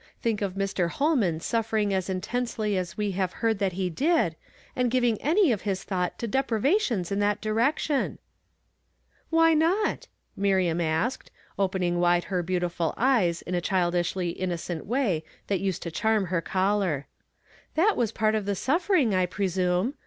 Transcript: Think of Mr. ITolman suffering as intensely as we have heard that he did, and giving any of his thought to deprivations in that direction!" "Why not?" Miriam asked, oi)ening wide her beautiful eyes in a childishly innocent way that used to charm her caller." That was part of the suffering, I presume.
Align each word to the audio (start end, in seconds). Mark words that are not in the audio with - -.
Think 0.19 0.41
of 0.41 0.55
Mr. 0.55 0.89
ITolman 0.93 1.41
suffering 1.43 1.93
as 1.93 2.09
intensely 2.09 2.75
as 2.75 2.97
we 2.97 3.11
have 3.11 3.33
heard 3.33 3.59
that 3.59 3.73
he 3.73 3.87
did, 3.87 4.35
and 4.75 4.89
giving 4.89 5.21
any 5.21 5.51
of 5.51 5.61
his 5.61 5.83
thought 5.83 6.17
to 6.17 6.27
deprivations 6.27 7.11
in 7.11 7.19
that 7.19 7.39
direction!" 7.39 8.17
"Why 9.29 9.53
not?" 9.53 10.07
Miriam 10.35 10.81
asked, 10.81 11.29
oi)ening 11.59 11.97
wide 11.97 12.23
her 12.33 12.41
beautiful 12.41 12.95
eyes 12.97 13.43
in 13.43 13.53
a 13.53 13.61
childishly 13.61 14.31
innocent 14.31 14.87
way 14.87 15.23
that 15.45 15.59
used 15.61 15.83
to 15.83 15.91
charm 15.91 16.25
her 16.33 16.41
caller." 16.41 17.05
That 17.75 17.95
was 17.95 18.11
part 18.11 18.33
of 18.33 18.47
the 18.47 18.55
suffering, 18.55 19.13
I 19.13 19.27
presume. 19.27 19.93